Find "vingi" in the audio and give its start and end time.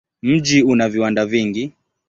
1.25-1.71